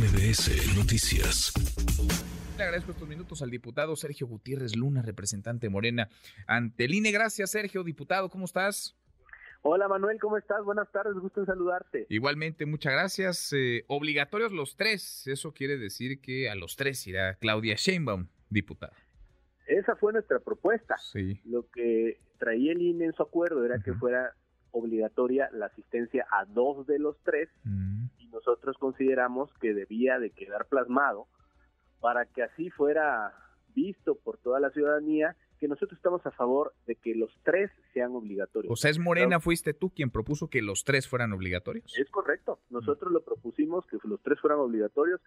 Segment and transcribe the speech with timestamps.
[0.00, 1.52] MBS Noticias.
[2.56, 6.08] Le agradezco estos minutos al diputado Sergio Gutiérrez Luna, representante Morena
[6.46, 7.12] ante el INE.
[7.12, 8.96] Gracias, Sergio, diputado, ¿cómo estás?
[9.60, 10.64] Hola Manuel, ¿cómo estás?
[10.64, 12.06] Buenas tardes, gusto en saludarte.
[12.08, 13.52] Igualmente, muchas gracias.
[13.52, 18.96] Eh, obligatorios los tres, eso quiere decir que a los tres irá Claudia Sheinbaum, diputada.
[19.66, 20.96] Esa fue nuestra propuesta.
[20.96, 21.42] Sí.
[21.44, 24.34] Lo que traía el INE en su acuerdo era que fuera
[24.70, 27.50] obligatoria la asistencia a dos de los tres
[28.18, 31.26] y nosotros consideramos que debía de quedar plasmado
[32.00, 33.32] para que así fuera
[33.74, 38.12] visto por toda la ciudadanía que nosotros estamos a favor de que los tres sean
[38.16, 38.72] obligatorios.
[38.72, 41.96] O sea, es Morena, fuiste tú quien propuso que los tres fueran obligatorios.
[41.98, 45.20] Es correcto, nosotros lo propusimos que los tres fueran obligatorios.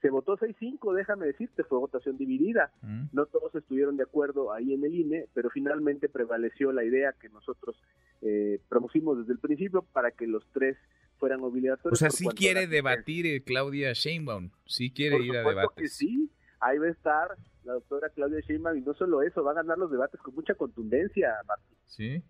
[0.00, 2.72] Se votó 6-5, déjame decirte, fue votación dividida.
[2.82, 3.04] Mm.
[3.12, 7.28] No todos estuvieron de acuerdo ahí en el INE, pero finalmente prevaleció la idea que
[7.28, 7.76] nosotros
[8.22, 10.76] eh, propusimos desde el principio para que los tres
[11.18, 11.92] fueran obligatorios.
[11.92, 15.70] O sea, sí quiere debatir eh, Claudia Sheinbaum, sí quiere Por ir a debates.
[15.76, 16.30] que sí,
[16.60, 17.28] ahí va a estar
[17.64, 20.54] la doctora Claudia Sheinbaum y no solo eso, va a ganar los debates con mucha
[20.54, 21.76] contundencia, Martín.
[21.86, 22.22] Sí.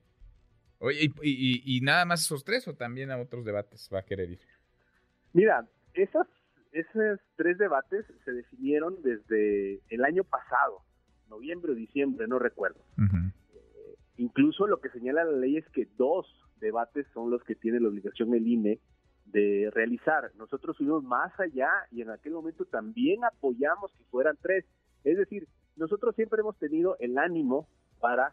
[0.78, 4.04] Oye, ¿y, y- y nada más esos tres o también a otros debates va a
[4.04, 4.40] querer ir?
[5.32, 6.26] Mira, esas,
[6.72, 10.82] esos tres debates se definieron desde el año pasado,
[11.28, 12.80] noviembre o diciembre, no recuerdo.
[12.98, 13.16] Ujú.
[14.16, 16.26] Incluso lo que señala la ley es que dos
[16.60, 18.80] debates son los que tiene la obligación el INE
[19.26, 20.30] de realizar.
[20.36, 24.64] Nosotros fuimos más allá y en aquel momento también apoyamos que fueran tres.
[25.02, 27.66] Es decir, nosotros siempre hemos tenido el ánimo
[28.00, 28.32] para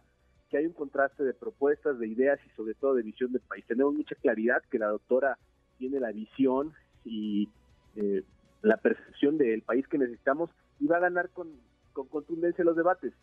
[0.50, 3.66] que haya un contraste de propuestas, de ideas y sobre todo de visión del país.
[3.66, 5.38] Tenemos mucha claridad que la doctora
[5.78, 7.50] tiene la visión y
[7.96, 8.24] eh,
[8.62, 11.50] la percepción del país que necesitamos y va a ganar con,
[11.94, 13.14] con contundencia los debates.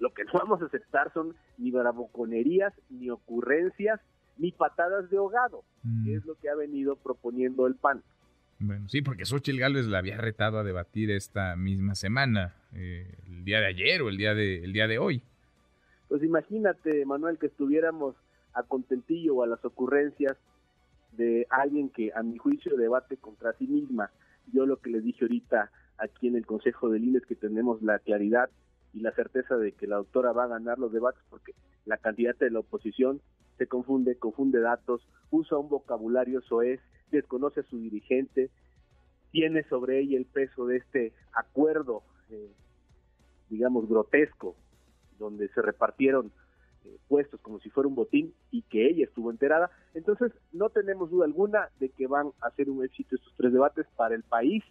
[0.00, 4.00] Lo que no vamos a aceptar son ni bravuconerías, ni ocurrencias,
[4.38, 6.04] ni patadas de ahogado, Mm.
[6.04, 8.02] que es lo que ha venido proponiendo el PAN.
[8.58, 13.44] Bueno, sí, porque Xochitl Gálvez la había retado a debatir esta misma semana, eh, el
[13.44, 15.22] día de ayer o el día de, el día de hoy.
[16.08, 18.16] Pues imagínate, Manuel, que estuviéramos
[18.52, 20.36] a contentillo o a las ocurrencias
[21.12, 24.10] de alguien que a mi juicio debate contra sí misma.
[24.52, 27.80] Yo lo que les dije ahorita aquí en el Consejo del INE es que tenemos
[27.82, 28.50] la claridad
[28.92, 32.44] y la certeza de que la doctora va a ganar los debates porque la candidata
[32.44, 33.20] de la oposición
[33.58, 36.80] se confunde, confunde datos, usa un vocabulario soez,
[37.10, 38.50] desconoce a su dirigente,
[39.32, 42.50] tiene sobre ella el peso de este acuerdo, eh,
[43.48, 44.56] digamos, grotesco,
[45.18, 46.32] donde se repartieron
[46.84, 49.70] eh, puestos como si fuera un botín y que ella estuvo enterada.
[49.94, 53.86] Entonces, no tenemos duda alguna de que van a ser un éxito estos tres debates
[53.96, 54.64] para el país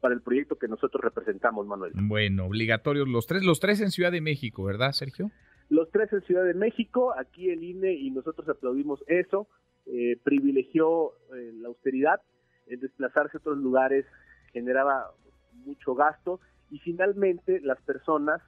[0.00, 1.92] para el proyecto que nosotros representamos, Manuel.
[1.94, 5.30] Bueno, obligatorios los tres, los tres en Ciudad de México, ¿verdad, Sergio?
[5.68, 9.46] Los tres en Ciudad de México, aquí el INE y nosotros aplaudimos eso,
[9.86, 12.20] eh, privilegió eh, la austeridad,
[12.66, 14.06] el desplazarse a otros lugares
[14.52, 15.12] generaba
[15.64, 16.40] mucho gasto
[16.70, 18.40] y finalmente las personas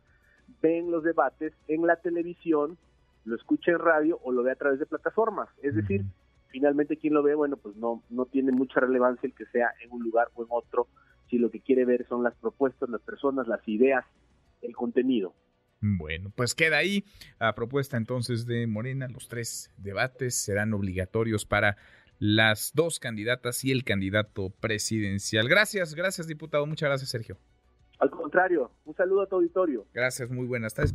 [0.61, 2.79] ven los debates en la televisión,
[3.25, 5.49] lo escucha en radio o lo ve a través de plataformas.
[5.63, 6.03] Es decir,
[6.49, 9.91] finalmente quien lo ve, bueno, pues no, no tiene mucha relevancia el que sea en
[9.93, 10.89] un lugar o en otro,
[11.33, 14.05] si lo que quiere ver son las propuestas, las personas, las ideas,
[14.61, 15.35] el contenido.
[15.81, 17.05] Bueno, pues queda ahí
[17.39, 19.09] a propuesta entonces de Morena.
[19.09, 21.79] Los tres debates serán obligatorios para
[22.19, 25.49] las dos candidatas y el candidato presidencial.
[25.49, 26.67] Gracias, gracias diputado.
[26.67, 27.39] Muchas gracias, Sergio.
[27.99, 29.87] Al contrario, un saludo a tu auditorio.
[29.95, 30.95] Gracias, muy buenas tardes.